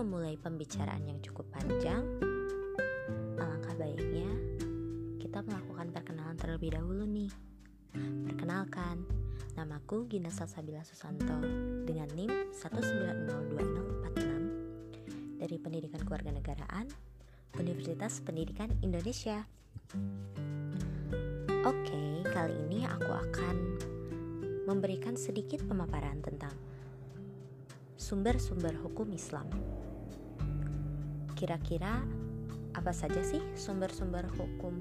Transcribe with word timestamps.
memulai 0.00 0.40
pembicaraan 0.40 1.04
yang 1.04 1.20
cukup 1.20 1.44
panjang, 1.52 2.00
alangkah 3.36 3.76
baiknya 3.76 4.32
kita 5.20 5.44
melakukan 5.44 5.92
perkenalan 5.92 6.40
terlebih 6.40 6.72
dahulu 6.72 7.04
nih. 7.04 7.28
Perkenalkan, 8.24 9.04
namaku 9.60 10.08
Gina 10.08 10.32
Salsabila 10.32 10.80
Susanto 10.88 11.36
dengan 11.84 12.08
NIM 12.16 12.48
1902046 12.48 15.36
dari 15.36 15.60
Pendidikan 15.60 16.00
Kewarganegaraan 16.00 16.88
Universitas 17.60 18.24
Pendidikan 18.24 18.72
Indonesia. 18.80 19.44
Oke, 21.60 22.24
kali 22.24 22.56
ini 22.72 22.88
aku 22.88 23.12
akan 23.12 23.56
memberikan 24.64 25.20
sedikit 25.20 25.60
pemaparan 25.68 26.24
tentang 26.24 26.56
sumber-sumber 28.00 28.80
hukum 28.80 29.12
Islam. 29.12 29.44
Kira-kira 31.40 32.04
apa 32.76 32.92
saja 32.92 33.24
sih 33.24 33.40
sumber-sumber 33.56 34.28
hukum 34.36 34.76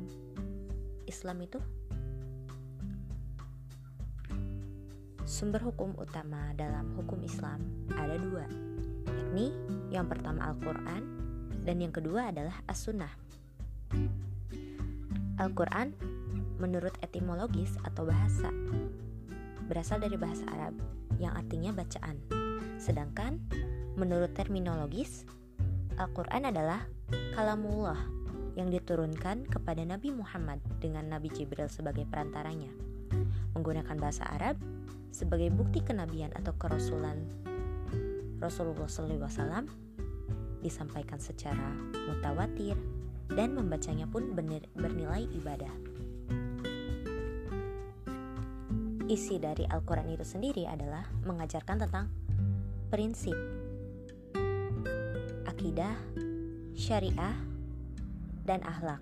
Islam 1.08 1.40
itu? 1.40 1.56
Sumber 5.24 5.64
hukum 5.64 5.96
utama 5.96 6.52
dalam 6.60 6.92
hukum 7.00 7.24
Islam 7.24 7.64
ada 7.96 8.20
dua, 8.20 8.44
yakni 9.08 9.56
yang 9.88 10.12
pertama 10.12 10.52
Al-Quran 10.52 11.00
dan 11.64 11.80
yang 11.80 11.96
kedua 11.96 12.28
adalah 12.28 12.60
As-Sunnah. 12.68 13.14
Al-Quran 15.40 15.96
menurut 16.60 16.92
etimologis 17.00 17.72
atau 17.88 18.04
bahasa 18.04 18.52
berasal 19.72 20.04
dari 20.04 20.20
bahasa 20.20 20.44
Arab 20.52 20.76
yang 21.24 21.32
artinya 21.40 21.72
bacaan 21.72 22.20
Sedangkan 22.80 23.44
menurut 24.00 24.32
terminologis, 24.32 25.28
Al-Quran 26.00 26.48
adalah 26.48 26.88
kalamullah 27.36 28.00
yang 28.56 28.72
diturunkan 28.72 29.44
kepada 29.52 29.84
Nabi 29.84 30.16
Muhammad 30.16 30.64
dengan 30.80 31.12
Nabi 31.12 31.28
Jibril 31.28 31.68
sebagai 31.68 32.08
perantaranya. 32.08 32.72
Menggunakan 33.52 34.00
bahasa 34.00 34.24
Arab 34.32 34.56
sebagai 35.12 35.52
bukti 35.52 35.84
kenabian 35.84 36.32
atau 36.32 36.56
kerasulan 36.56 37.28
Rasulullah 38.40 38.88
SAW 38.88 39.68
disampaikan 40.64 41.20
secara 41.20 41.76
mutawatir 42.08 42.80
dan 43.36 43.52
membacanya 43.52 44.08
pun 44.08 44.32
bernilai 44.80 45.28
ibadah. 45.36 45.74
Isi 49.12 49.36
dari 49.42 49.68
Al-Quran 49.68 50.16
itu 50.16 50.24
sendiri 50.24 50.64
adalah 50.64 51.04
mengajarkan 51.28 51.82
tentang 51.84 52.08
prinsip, 52.88 53.36
akidah, 55.70 56.02
syariah, 56.74 57.38
dan 58.42 58.58
akhlak. 58.66 58.98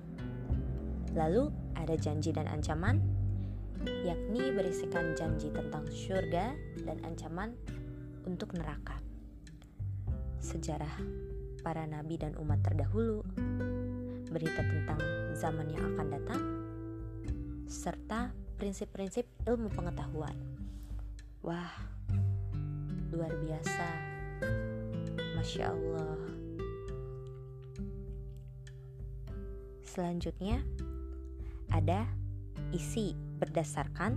Lalu 1.15 1.47
ada 1.79 1.95
janji 1.95 2.35
dan 2.35 2.43
ancaman, 2.43 2.99
yakni 4.03 4.51
berisikan 4.51 5.15
janji 5.15 5.47
tentang 5.47 5.87
surga 5.87 6.59
dan 6.83 6.99
ancaman 7.07 7.55
untuk 8.27 8.51
neraka. 8.51 8.99
Sejarah 10.43 10.91
para 11.63 11.87
nabi 11.87 12.19
dan 12.19 12.35
umat 12.35 12.59
terdahulu, 12.59 13.23
berita 14.27 14.59
tentang 14.59 14.99
zaman 15.39 15.71
yang 15.71 15.95
akan 15.95 16.07
datang, 16.19 16.41
serta 17.63 18.35
prinsip-prinsip 18.59 19.23
ilmu 19.47 19.71
pengetahuan. 19.71 20.35
Wah, 21.47 21.79
luar 23.15 23.31
biasa. 23.39 23.87
Masya 25.39 25.71
Allah. 25.71 26.46
Selanjutnya, 29.97 30.61
ada 31.73 32.05
isi 32.69 33.17
berdasarkan 33.41 34.13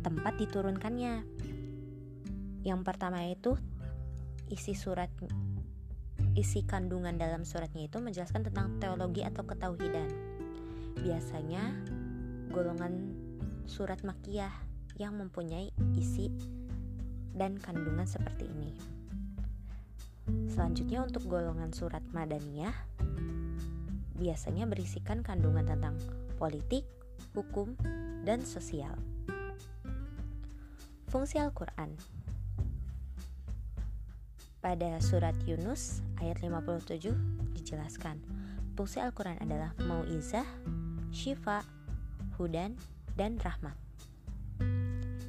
tempat 0.00 0.40
diturunkannya. 0.40 1.28
Yang 2.64 2.80
pertama 2.88 3.20
itu 3.28 3.52
isi 4.48 4.72
surat 4.72 5.12
isi 6.32 6.64
kandungan 6.64 7.20
dalam 7.20 7.44
suratnya 7.44 7.84
itu 7.84 8.00
menjelaskan 8.00 8.48
tentang 8.48 8.80
teologi 8.80 9.28
atau 9.28 9.44
ketauhidan. 9.44 10.08
Biasanya 11.04 11.68
golongan 12.48 13.12
surat 13.68 14.00
makiyah 14.08 14.56
yang 14.96 15.20
mempunyai 15.20 15.68
isi 16.00 16.32
dan 17.36 17.60
kandungan 17.60 18.08
seperti 18.08 18.48
ini. 18.48 18.72
Selanjutnya 20.48 21.04
untuk 21.04 21.28
golongan 21.28 21.76
surat 21.76 22.00
Madaniyah 22.08 22.87
biasanya 24.18 24.66
berisikan 24.66 25.22
kandungan 25.22 25.64
tentang 25.64 25.94
politik, 26.36 26.84
hukum, 27.32 27.78
dan 28.26 28.42
sosial. 28.42 28.98
Fungsi 31.08 31.40
Al-Quran 31.40 31.96
Pada 34.60 35.00
surat 35.00 35.32
Yunus 35.48 36.04
ayat 36.20 36.44
57 36.44 37.16
dijelaskan 37.56 38.20
Fungsi 38.76 39.00
Al-Quran 39.00 39.40
adalah 39.40 39.72
mau'izah, 39.80 40.44
syifa, 41.08 41.64
hudan, 42.36 42.76
dan 43.16 43.40
rahmat 43.40 43.72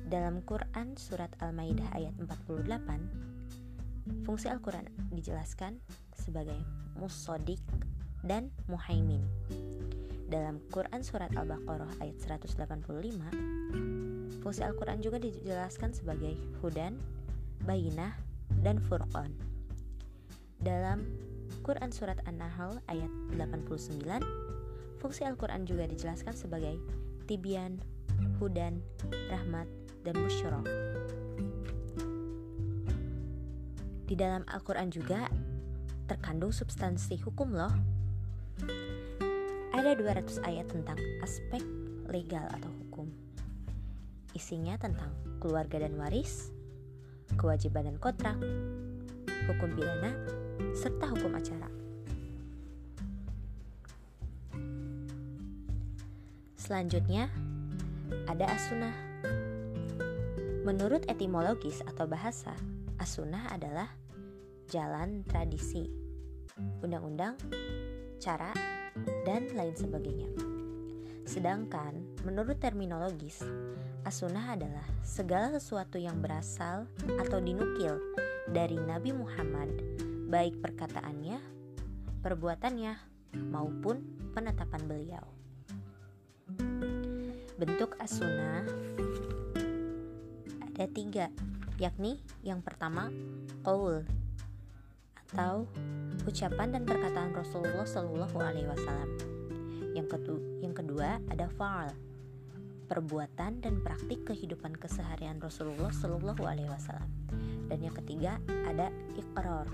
dalam 0.09 0.41
Quran 0.41 0.97
Surat 0.97 1.29
Al-Maidah 1.37 1.85
ayat 1.93 2.17
48, 2.17 4.25
fungsi 4.25 4.49
Al-Quran 4.49 4.89
dijelaskan 5.13 5.77
sebagai 6.17 6.57
musodik 6.97 7.61
dan 8.23 8.51
muhaimin. 8.67 9.23
Dalam 10.29 10.61
Quran 10.69 11.01
Surat 11.01 11.33
Al-Baqarah 11.33 11.89
ayat 12.05 12.17
185, 12.21 14.45
fungsi 14.45 14.61
Al-Quran 14.61 15.01
juga 15.01 15.17
dijelaskan 15.17 15.91
sebagai 15.91 16.37
hudan, 16.61 17.01
bayinah, 17.65 18.13
dan 18.61 18.77
furqan. 18.77 19.33
Dalam 20.61 21.01
Quran 21.65 21.89
Surat 21.89 22.21
An-Nahl 22.29 22.77
ayat 22.91 23.09
89, 23.33 25.01
fungsi 25.01 25.25
Al-Quran 25.25 25.65
juga 25.65 25.89
dijelaskan 25.89 26.35
sebagai 26.35 26.77
tibian, 27.25 27.81
hudan, 28.37 28.83
rahmat, 29.31 29.65
dan 30.03 30.15
musyroh. 30.19 30.63
Di 34.09 34.17
dalam 34.17 34.41
Al-Quran 34.49 34.89
juga 34.89 35.29
terkandung 36.09 36.49
substansi 36.49 37.21
hukum 37.21 37.53
loh. 37.53 37.69
Ada 39.75 39.95
200 39.95 40.43
ayat 40.43 40.67
tentang 40.71 40.99
aspek 41.23 41.63
legal 42.09 42.45
atau 42.51 42.71
hukum. 42.83 43.07
Isinya 44.35 44.75
tentang 44.75 45.13
keluarga 45.39 45.81
dan 45.83 45.95
waris, 45.95 46.51
kewajiban 47.39 47.89
dan 47.89 47.97
kontrak, 48.01 48.37
hukum 49.47 49.69
pidana, 49.73 50.11
serta 50.75 51.09
hukum 51.13 51.33
acara. 51.33 51.69
Selanjutnya, 56.59 57.31
ada 58.29 58.45
asunah 58.53 59.09
Menurut 60.69 61.07
etimologis 61.09 61.81
atau 61.81 62.05
bahasa, 62.05 62.53
asunah 63.01 63.47
adalah 63.49 63.89
jalan 64.69 65.25
tradisi, 65.25 65.89
undang-undang, 66.85 67.39
cara, 68.19 68.51
dan 69.23 69.47
lain 69.55 69.73
sebagainya. 69.73 70.29
Sedangkan 71.23 71.95
menurut 72.27 72.59
terminologis, 72.59 73.39
asunah 74.03 74.59
adalah 74.59 74.85
segala 75.01 75.55
sesuatu 75.55 75.95
yang 75.95 76.19
berasal 76.19 76.83
atau 77.17 77.39
dinukil 77.39 77.95
dari 78.51 78.75
Nabi 78.75 79.15
Muhammad, 79.15 79.71
baik 80.27 80.59
perkataannya, 80.59 81.39
perbuatannya, 82.19 82.93
maupun 83.49 84.01
penetapan 84.33 84.81
beliau. 84.89 85.25
Bentuk 87.59 87.93
asunah 88.01 88.65
ada 90.79 90.85
tiga, 90.95 91.27
yakni 91.77 92.23
yang 92.39 92.63
pertama 92.63 93.11
qaul 93.67 94.07
atau 95.29 95.69
ucapan 96.25 96.73
dan 96.73 96.83
perkataan 96.89 97.37
Rasulullah 97.37 97.85
Shallallahu 97.85 98.37
Alaihi 98.41 98.65
Wasallam. 98.65 99.09
Yang 99.93 100.17
yang 100.61 100.73
kedua 100.73 101.21
ada 101.29 101.45
faal, 101.53 101.93
perbuatan 102.89 103.61
dan 103.61 103.85
praktik 103.85 104.25
kehidupan 104.25 104.73
keseharian 104.73 105.37
Rasulullah 105.37 105.93
Shallallahu 105.93 106.41
Alaihi 106.41 106.69
Wasallam. 106.69 107.09
Dan 107.69 107.85
yang 107.85 107.93
ketiga 107.93 108.41
ada 108.65 108.89
ikrar, 109.13 109.69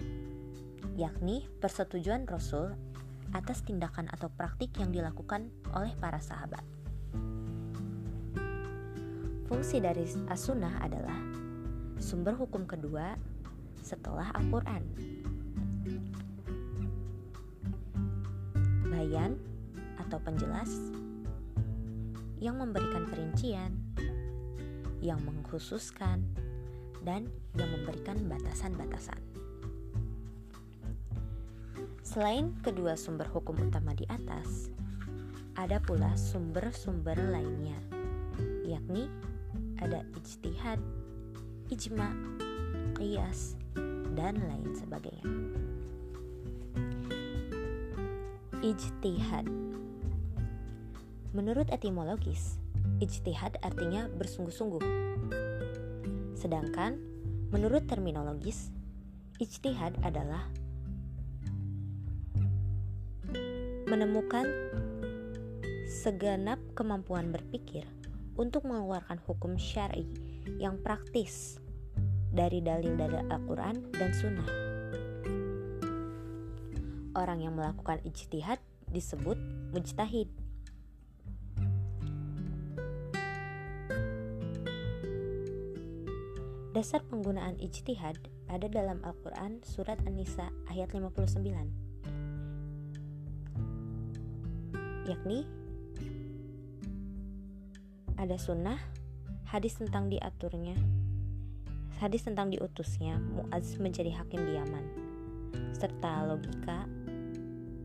yakni 1.00 1.48
persetujuan 1.64 2.28
Rasul 2.28 2.76
atas 3.32 3.64
tindakan 3.64 4.12
atau 4.12 4.28
praktik 4.28 4.76
yang 4.76 4.92
dilakukan 4.92 5.48
oleh 5.72 5.96
para 5.96 6.20
sahabat. 6.20 6.64
Fungsi 9.48 9.80
dari 9.80 10.04
as-sunnah 10.28 10.84
adalah 10.84 11.16
sumber 12.02 12.36
hukum 12.36 12.68
kedua 12.68 13.16
setelah 13.80 14.34
Al-Quran. 14.34 14.84
Bayan 18.96 19.36
atau 20.00 20.16
penjelas 20.24 20.72
yang 22.40 22.56
memberikan 22.56 23.04
perincian, 23.12 23.76
yang 25.04 25.20
mengkhususkan, 25.28 26.24
dan 27.04 27.28
yang 27.60 27.70
memberikan 27.76 28.16
batasan-batasan. 28.32 29.20
Selain 32.08 32.56
kedua 32.64 32.96
sumber 32.96 33.28
hukum 33.28 33.68
utama 33.68 33.92
di 33.92 34.08
atas, 34.08 34.72
ada 35.60 35.84
pula 35.84 36.16
sumber-sumber 36.16 37.20
lainnya, 37.20 37.76
yakni 38.64 39.12
ada 39.84 40.08
ijtihad, 40.16 40.80
ijma, 41.68 42.16
qiyas, 42.96 43.60
dan 44.16 44.40
lain 44.40 44.72
sebagainya. 44.72 45.28
Ijtihad 48.66 49.46
Menurut 51.38 51.70
etimologis, 51.70 52.58
ijtihad 52.98 53.62
artinya 53.62 54.10
bersungguh-sungguh. 54.10 54.82
Sedangkan 56.34 56.98
menurut 57.54 57.86
terminologis, 57.86 58.74
ijtihad 59.38 60.02
adalah 60.02 60.50
menemukan 63.86 64.50
segenap 65.86 66.58
kemampuan 66.74 67.30
berpikir 67.30 67.86
untuk 68.34 68.66
mengeluarkan 68.66 69.22
hukum 69.30 69.62
syar'i 69.62 70.10
yang 70.58 70.82
praktis 70.82 71.62
dari 72.34 72.66
dalil 72.66 72.98
dari 72.98 73.30
Al-Quran 73.30 73.94
dan 73.94 74.10
Sunnah. 74.10 74.75
Orang 77.16 77.40
yang 77.40 77.56
melakukan 77.56 78.04
ijtihad 78.04 78.60
disebut 78.92 79.40
mujtahid. 79.72 80.28
Dasar 86.76 87.00
penggunaan 87.08 87.56
ijtihad 87.64 88.20
ada 88.52 88.68
dalam 88.68 89.00
Al-Quran 89.02 89.64
Surat 89.64 89.96
An-Nisa 90.04 90.52
ayat 90.68 90.92
59 90.92 91.86
yakni 95.06 95.46
ada 98.18 98.42
sunnah, 98.42 98.80
hadis 99.46 99.78
tentang 99.78 100.10
diaturnya, 100.10 100.74
hadis 102.02 102.26
tentang 102.26 102.50
diutusnya 102.50 103.22
Muaz 103.22 103.78
menjadi 103.78 104.18
hakim 104.18 104.42
di 104.42 104.58
Yaman, 104.58 104.86
serta 105.78 106.26
logika 106.26 106.90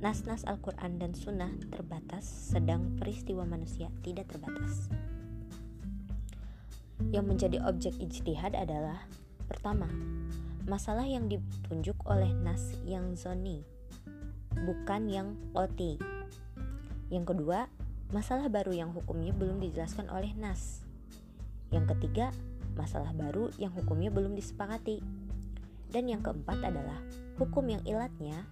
nas-nas 0.01 0.49
Al-Quran 0.49 0.97
dan 0.97 1.13
Sunnah 1.13 1.53
terbatas, 1.69 2.25
sedang 2.25 2.97
peristiwa 2.97 3.45
manusia 3.45 3.93
tidak 4.01 4.33
terbatas. 4.33 4.89
Yang 7.13 7.25
menjadi 7.29 7.59
objek 7.69 8.01
ijtihad 8.01 8.57
adalah 8.57 9.05
pertama, 9.45 9.89
masalah 10.65 11.05
yang 11.05 11.29
ditunjuk 11.29 11.97
oleh 12.09 12.33
nas 12.33 12.81
yang 12.89 13.13
zoni, 13.13 13.61
bukan 14.57 15.13
yang 15.13 15.29
oti. 15.53 16.01
Yang 17.13 17.37
kedua, 17.37 17.69
masalah 18.09 18.49
baru 18.49 18.73
yang 18.73 18.97
hukumnya 18.97 19.37
belum 19.37 19.61
dijelaskan 19.61 20.09
oleh 20.09 20.33
nas. 20.33 20.81
Yang 21.69 21.97
ketiga, 21.97 22.33
masalah 22.73 23.13
baru 23.13 23.53
yang 23.61 23.77
hukumnya 23.77 24.09
belum 24.09 24.33
disepakati. 24.33 25.05
Dan 25.91 26.07
yang 26.07 26.23
keempat 26.23 26.63
adalah 26.63 27.03
hukum 27.37 27.67
yang 27.67 27.83
ilatnya 27.83 28.47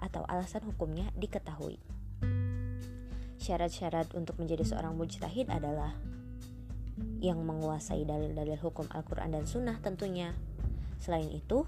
atau 0.00 0.24
alasan 0.26 0.64
hukumnya 0.64 1.12
diketahui. 1.14 1.76
Syarat-syarat 3.40 4.12
untuk 4.16 4.36
menjadi 4.36 4.64
seorang 4.64 4.96
mujtahid 4.96 5.48
adalah 5.48 5.96
yang 7.20 7.40
menguasai 7.44 8.04
dalil-dalil 8.04 8.56
hukum 8.60 8.88
Al-Quran 8.92 9.32
dan 9.32 9.44
Sunnah 9.48 9.76
tentunya. 9.80 10.36
Selain 11.00 11.28
itu, 11.28 11.64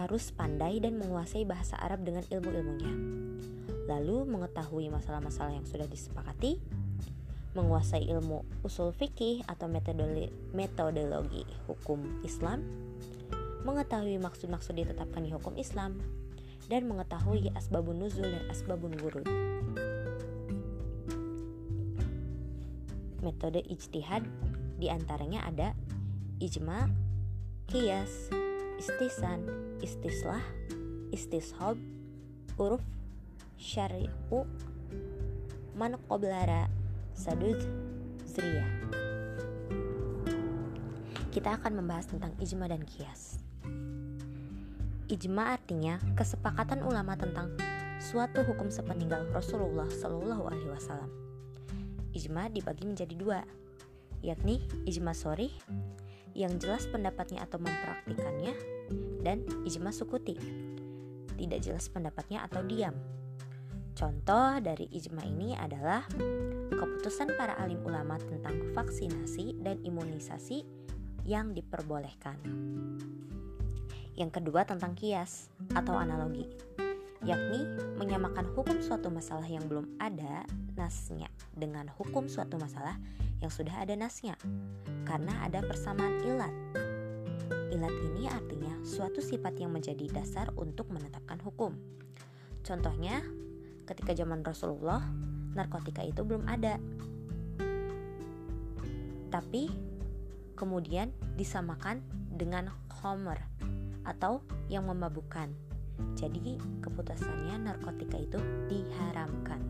harus 0.00 0.32
pandai 0.32 0.80
dan 0.80 0.96
menguasai 0.96 1.44
bahasa 1.44 1.76
Arab 1.76 2.04
dengan 2.08 2.24
ilmu-ilmunya. 2.32 2.92
Lalu 3.84 4.24
mengetahui 4.24 4.88
masalah-masalah 4.88 5.52
yang 5.52 5.68
sudah 5.68 5.84
disepakati, 5.84 6.56
menguasai 7.52 8.08
ilmu 8.08 8.46
usul 8.64 8.96
fikih 8.96 9.44
atau 9.44 9.68
metodologi, 9.68 11.44
hukum 11.68 12.24
Islam, 12.24 12.64
mengetahui 13.62 14.16
maksud-maksud 14.20 14.76
ditetapkan 14.76 15.24
di 15.24 15.30
hukum 15.32 15.56
Islam, 15.60 16.00
dan 16.70 16.86
mengetahui 16.86 17.50
asbabun 17.58 17.98
nuzul 17.98 18.28
dan 18.28 18.44
asbabun 18.48 18.94
wurud. 19.02 19.26
metode 23.20 23.60
ijtihad 23.68 24.24
di 24.80 24.88
antaranya 24.88 25.44
ada 25.44 25.76
ijma, 26.40 26.88
kias, 27.68 28.32
istisan, 28.80 29.44
istislah, 29.84 30.40
istishob, 31.12 31.76
uruf, 32.56 32.80
syari'u, 33.60 34.48
manqoblara, 35.76 36.72
sadud, 37.12 37.60
zriyah. 38.24 38.68
Kita 41.30 41.60
akan 41.60 41.78
membahas 41.78 42.10
tentang 42.10 42.32
ijma 42.40 42.66
dan 42.66 42.82
kias. 42.88 43.49
Ijma 45.10 45.58
artinya 45.58 45.98
kesepakatan 46.14 46.86
ulama 46.86 47.18
tentang 47.18 47.58
suatu 47.98 48.46
hukum 48.46 48.70
sepeninggal 48.70 49.26
Rasulullah 49.34 49.90
Shallallahu 49.90 50.46
Alaihi 50.46 50.70
Wasallam 50.70 51.10
ijma 52.14 52.46
dibagi 52.50 52.86
menjadi 52.86 53.14
dua, 53.18 53.42
yakni 54.22 54.62
ijma 54.86 55.14
sorih 55.14 55.50
yang 56.34 56.58
jelas 56.62 56.86
pendapatnya 56.86 57.42
atau 57.42 57.58
mempraktikannya 57.58 58.54
dan 59.26 59.42
ijma 59.66 59.90
sukuti 59.90 60.38
tidak 61.34 61.58
jelas 61.64 61.90
pendapatnya 61.90 62.44
atau 62.44 62.62
diam. 62.62 62.94
Contoh 63.98 64.62
dari 64.62 64.86
ijma 64.94 65.26
ini 65.26 65.58
adalah 65.58 66.06
keputusan 66.70 67.34
para 67.34 67.58
alim 67.58 67.82
ulama 67.82 68.14
tentang 68.22 68.70
vaksinasi 68.76 69.58
dan 69.58 69.82
imunisasi 69.82 70.62
yang 71.26 71.50
diperbolehkan. 71.50 72.38
Yang 74.20 74.36
kedua 74.36 74.68
tentang 74.68 74.92
kias 74.92 75.48
atau 75.72 75.96
analogi 75.96 76.44
yakni 77.24 77.64
menyamakan 78.00 78.48
hukum 78.56 78.80
suatu 78.80 79.12
masalah 79.12 79.44
yang 79.44 79.64
belum 79.68 79.96
ada 80.00 80.44
nasnya 80.76 81.28
dengan 81.52 81.88
hukum 81.92 82.28
suatu 82.28 82.56
masalah 82.56 82.96
yang 83.44 83.52
sudah 83.52 83.76
ada 83.80 83.96
nasnya 83.96 84.36
karena 85.08 85.32
ada 85.44 85.64
persamaan 85.64 86.20
ilat. 86.24 86.52
Ilat 87.72 87.96
ini 88.12 88.28
artinya 88.28 88.72
suatu 88.84 89.24
sifat 89.24 89.56
yang 89.56 89.72
menjadi 89.72 90.04
dasar 90.12 90.52
untuk 90.56 90.92
menetapkan 90.92 91.40
hukum. 91.40 91.76
Contohnya, 92.60 93.24
ketika 93.88 94.12
zaman 94.12 94.44
Rasulullah, 94.44 95.00
narkotika 95.56 96.04
itu 96.04 96.20
belum 96.20 96.44
ada. 96.44 96.76
Tapi 99.32 99.72
kemudian 100.60 101.08
disamakan 101.40 102.04
dengan 102.36 102.68
khomer 102.92 103.49
atau 104.04 104.40
yang 104.72 104.86
memabukkan 104.88 105.52
jadi 106.16 106.56
keputusannya 106.80 107.70
narkotika 107.70 108.16
itu 108.16 108.40
diharamkan. 108.68 109.60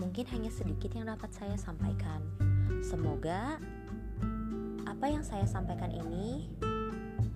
Mungkin 0.00 0.26
hanya 0.36 0.50
sedikit 0.52 0.92
yang 0.92 1.08
dapat 1.08 1.30
saya 1.32 1.56
sampaikan. 1.56 2.20
Semoga 2.84 3.56
apa 4.84 5.06
yang 5.08 5.24
saya 5.24 5.48
sampaikan 5.48 5.88
ini 5.92 6.50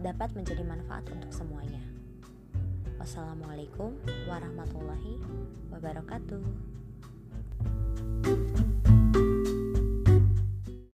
dapat 0.05 0.37
menjadi 0.37 0.61
manfaat 0.65 1.09
untuk 1.09 1.33
semuanya. 1.33 1.81
Wassalamualaikum 3.01 3.97
warahmatullahi 4.29 5.17
wabarakatuh. 5.73 6.84